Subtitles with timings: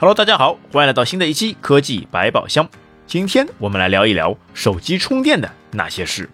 [0.00, 2.66] Hello，大家好，欢迎来到新的一期科技百宝箱。
[3.06, 6.30] 今天我们来聊一聊手机充电的那些事。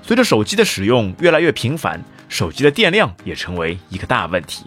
[0.00, 4.64] 随着手机的使用越来越频繁，手机的电量也成为一个大问题。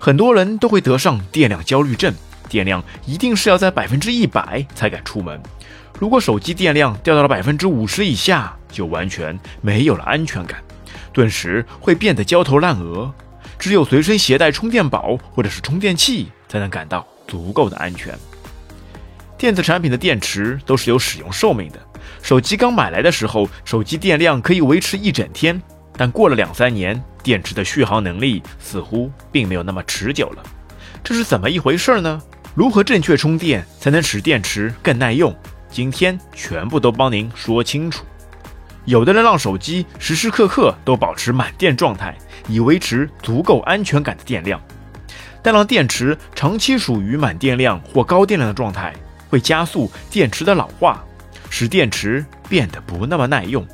[0.00, 2.12] 很多人都会得上电量焦虑症，
[2.48, 5.40] 电量一定是要在百分之一百才敢出门。
[6.00, 10.60] 如果手机电量掉到了百分之五十以下，就完全没有了安全感，
[11.12, 13.14] 顿时会变得焦头烂额。
[13.60, 18.14] 只有随身携带充电宝或者是充电器，才能感到足够的安全。
[19.38, 21.80] 电子产品的电池都是有使用寿命的。
[22.20, 25.60] 手机刚买来的时候，手机电量可以维持一整天，
[25.96, 30.42] 但过了两三年，电池的续航能力似乎并没有那么持久了。
[31.02, 32.20] 这是怎么一回事呢？
[32.54, 35.34] 如何正确充电才能使电池更耐用？
[35.70, 38.04] 今天全部都帮您说清楚。
[38.84, 42.14] 有的人让手机时时刻刻都保持满电状态，
[42.46, 44.60] 以维持足够安全感的电量，
[45.42, 48.94] 但让电池长期处于满电量或高电量的状态，
[49.28, 51.04] 会加速电池的老化，
[51.50, 53.66] 使电池变得不那么耐用。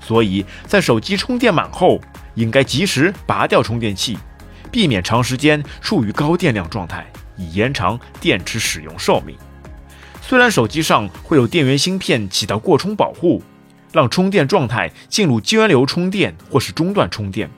[0.00, 2.00] 所以在手机充电满后，
[2.34, 4.18] 应该及时拔掉充电器，
[4.70, 7.06] 避免长时间处于高电量状态，
[7.36, 9.36] 以延长电池使用寿命。
[10.20, 13.42] 虽然手机上会有电源芯片起到过充保护。
[13.92, 17.50] 让充电状态进入涓流充电或是中断充电，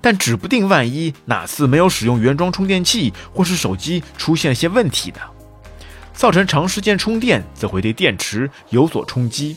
[0.00, 5.20] 但指不定万一哪次没有使用原装充电器，或是手机出现了些问题的，
[6.12, 9.56] 造成长时间充电则会对电池有所冲击。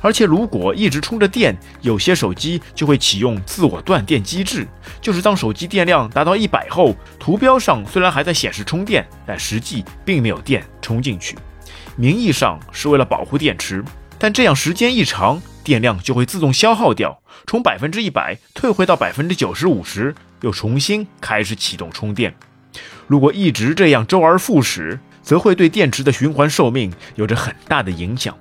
[0.00, 4.68] 而且如果一直充着电，有些手机就会启用自我断电机制，
[5.00, 11.38] 就是当手机电量达到一百后，图标上虽然还在显示充电，但实际并没有电充进去，
[11.96, 13.82] 名义上是为了保护电池，
[14.18, 15.40] 但这样时间一长。
[15.64, 22.34] 电量就会自动消耗掉，从百分之一百退回到百分之九十五时，又重新开始启动充电。
[23.06, 28.36] 如果一直这样周而复始，则会对电池的循环寿命有着很大的影响。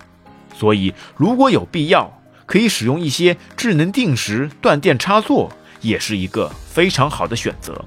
[0.54, 7.84] 所以，如果有必要，可以使用一些智能定时断电插座，也是一个非常好的选择。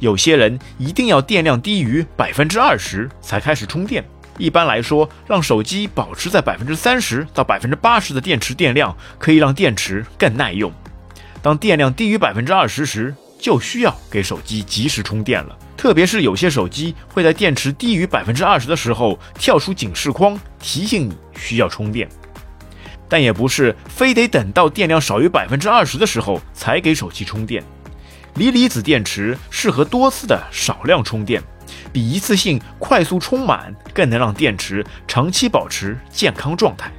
[0.00, 4.04] 有些人一定要电量低于百分之二十才开始充电。
[4.38, 10.72] 一般来说，让手机保持在百分之三十到百分之八十的电池电量，可以让电池更耐用。
[11.42, 15.58] 当电量低于百分之二十时，就需要给手机及时充电了。
[15.76, 22.08] 特别是有些手机会在电池低于百分之二十的时候跳出警示框，提醒你需要充电。
[23.08, 27.62] 但也不是非得等到电量少于百分之二十的时候才给手机充电。
[28.34, 31.42] 锂离子电池适合多次的少量充电。
[31.92, 36.92] 比一次性快速充满更能让电池长期保持健康状态。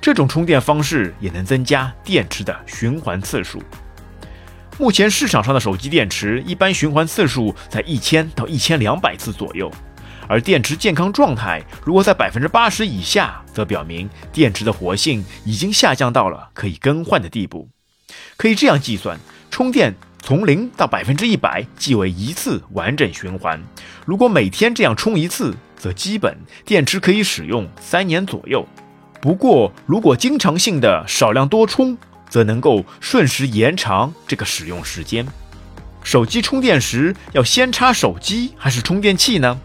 [0.00, 3.62] 这种充电方式也能增加电池的循环次数。
[4.78, 9.70] 目前市场上的手机电池一般循环次数在一千到一千两百次左右，
[10.26, 17.68] 而电池健康状态如果在百分之八十以下，则表明电池的活性已经下降到了可以更换的地步。
[18.36, 19.18] 可以这样计算，
[19.50, 19.94] 充电。
[20.22, 23.60] 从零到百分之一百即为一次完整循环。
[24.06, 28.64] 如果每天这样充一次，则基本电池可以使用三年左右。
[29.20, 31.98] 不过，如果经常性的少量多充，
[32.30, 35.26] 则能够瞬时延长这个使用时间。
[36.04, 39.60] 手机充电时要先插手机还是充电器呢？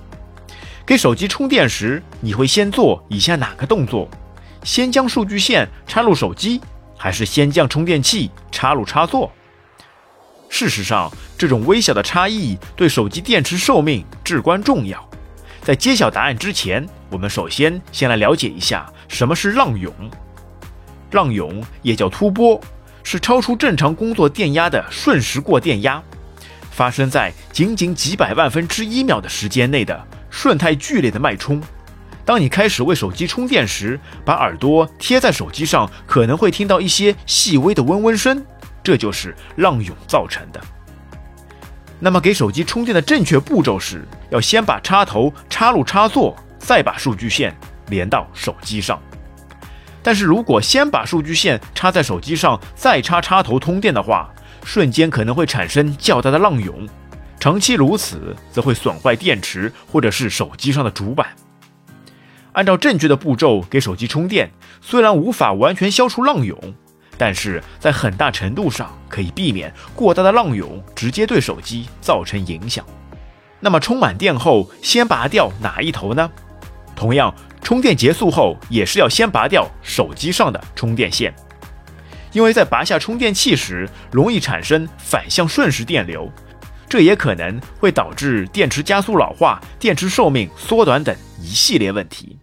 [0.87, 4.09] 给手机充电时，你会先做以下哪个动作？
[4.63, 6.59] 先将数据线插入手机，
[6.97, 9.31] 还是先将充电器插入插座？
[10.49, 15.07] 事实上，这种微小的差异对手机电池寿命至关重要。
[15.61, 19.93] 在揭晓答案之前，我们首先先来了解一下什么是浪涌。
[21.11, 22.59] 浪涌也叫突波，
[23.03, 26.01] 是超出正常工作电压的瞬时过电压，
[26.71, 31.61] 发生在仅仅几百万分之一秒的时间内的瞬态剧烈的脉冲。
[32.25, 38.45] 当你开始为手机充电时，把耳朵贴在手机上，可能会听到一些细微的嗡嗡声。
[38.87, 40.61] 这就是浪涌造成的。
[41.99, 47.53] 那么，给手机充电的正确步骤是要先把插头插入插座，再把数据线
[47.89, 48.97] 连到手机上。
[50.01, 56.87] 但是如果先把数据线插在手机上，再插插头通电的话，瞬间可能会产生较大的浪涌，
[57.41, 61.27] 长期如此则会损坏电池或者是手机上的主板。
[62.53, 64.49] 按照正确的步骤给手机充电，
[64.79, 66.57] 虽然无法完全消除浪涌。
[67.17, 72.85] 但是在很大程度上可以避免过大的浪涌直接对手机造成影响。
[73.59, 76.29] 那么充满电后先拔掉哪一头呢？
[76.95, 81.33] 同样，充电结束后也是要先拔掉手机上的充电线，
[82.31, 86.31] 因为在拔下充电器时容易产生反向瞬时电流，
[86.87, 92.37] 这也可能会导致电池加速老化、电池寿命缩短等一系列问题。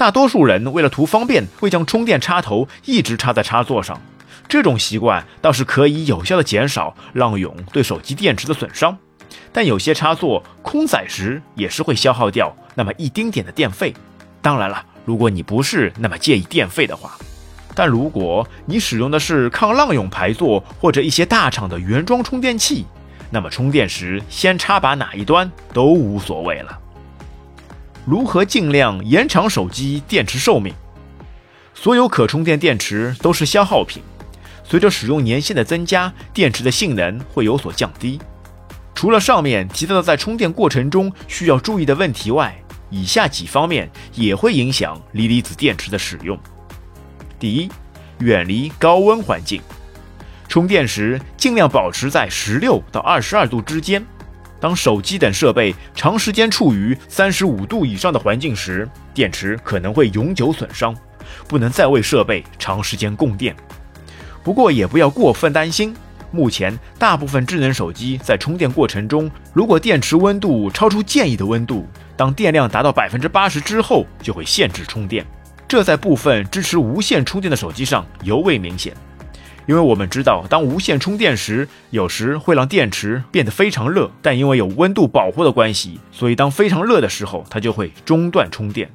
[0.00, 4.00] 大多数人为了图方便，会将充电插头一直插在插座上，
[4.48, 8.96] 这种习惯倒是可以有效的减少浪涌对手机电池的损伤。
[9.52, 13.92] 但有些插座空载时也是会消耗掉那么一丁点的电费。
[14.40, 17.18] 当然了，如果你不是那么介意电费的话，
[17.74, 22.86] 但如果你使用的是抗浪涌排座或者一些大厂的原装充电器，
[23.28, 26.78] 那么充电时先插拔哪一端都无所谓了。
[28.10, 30.74] 如何尽量延长手机电池寿命？
[31.72, 34.02] 所有可充电电池都是消耗品，
[34.64, 38.20] 随着使用年限的增加，电池的性能会有所降低。
[38.96, 42.52] 除了上面提到的在充电过程中需要注意的问题外，
[42.90, 46.36] 以下几方面也会影响锂离子电池的使用。
[47.38, 47.70] 第一，
[48.18, 49.62] 远离高温环境。
[50.48, 54.04] 充电时尽量保持在十六到二十二度之间。
[54.60, 60.94] 当手机等设备长时间处于三十五度以上的环境时，电池可能会永久损伤，
[61.48, 63.56] 不能再为设备长时间供电。
[64.44, 65.94] 不过也不要过分担心，
[66.30, 71.86] 目前大部分智能手机在充电过程中，如果电池温度超出建议的温度，
[72.16, 75.24] 当电量达到百分之八十之后，就会限制充电。
[75.66, 78.92] 这在部分支持无线充电的手机上尤为明显。
[79.66, 88.90] 因为我们知道，当无线充电时，有时会让电池变得非常热，但因为有温度保护的关系，所以当非常热的时候，它就会中断充电。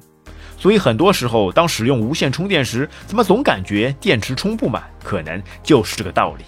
[0.58, 4.82] 所以很多时候，当使用无线充电时，怎么总感觉电池充不满？
[5.02, 6.44] 可能就是这个道理。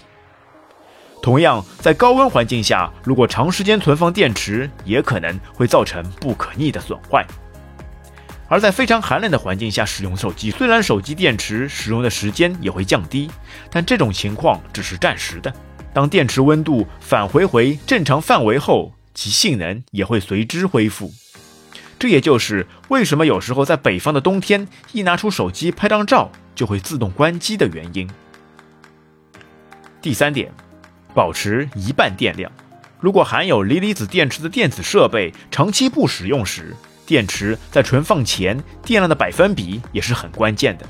[1.21, 7.25] 同样，在高温环境下，如果长时间存放电池，也可能会造成不可逆的损坏。
[8.49, 13.29] 而在非常寒冷的环境下使用手机，虽然手机电池使用的时间也会降低，
[13.71, 15.53] 但这种情况只是暂时的。
[15.93, 21.13] 当电池温度返回回正常范围后，其性能也会随之恢复。
[21.99, 28.09] 这也就是为什么有时候在北方的冬天，一拿出手机拍张照就会自动关机的原因。
[30.01, 30.51] 第三点，
[31.13, 32.51] 保持一半电量。
[32.99, 36.75] 如果含有锂离子电池的电子设备长期不使用时，
[37.09, 40.85] 电池在存放前电量的百分比也是很关键的。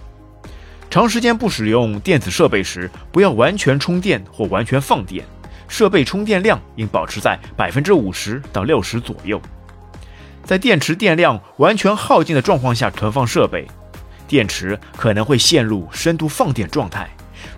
[0.89, 5.23] 长时间不使用电子设备时，不要完全充电或完全放电，
[5.69, 9.41] 设备充电量应保持在百分之五十到六十左右。
[10.43, 13.65] 在电池电量完全耗尽的状况下存放设备，
[14.27, 17.09] 电池可能会陷入深度放电状态，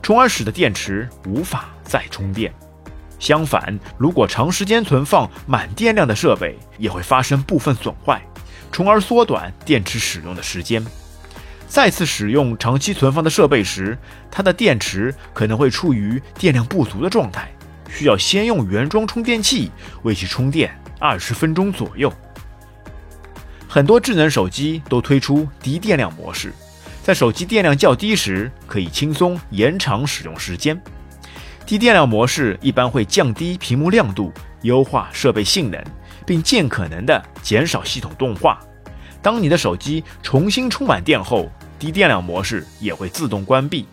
[0.04, 2.54] 从而使得电池无法再充电。
[3.18, 8.22] 相反，如果长时间存放满电量的设备，也会发生部分损坏。
[8.71, 10.83] 从而缩短电池使用的时间。
[11.68, 13.97] 再次使用长期存放的设备时，
[14.29, 17.50] 它的电池可能会处于电量不足的状态，
[17.89, 19.71] 需要先用原装充电器
[20.03, 20.69] 为其充电
[21.00, 22.12] 二十分钟左右。
[23.69, 26.51] 很多智能手机都推出低电量模式，
[27.01, 30.77] 在手机电量较低时，可以轻松延长使用时间。
[31.65, 34.33] 低电量模式一般会降低屏幕亮度，
[34.63, 35.81] 优化设备性能。
[36.25, 38.59] 并尽可能的减少系统动画。
[39.21, 43.85] 当你的手机重新充满电后，低电量模式也会自动关闭。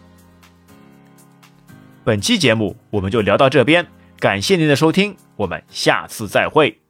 [2.04, 3.86] 本期节目我们就聊到这边，
[4.19, 6.88] 感谢您的收听，我们下次再会。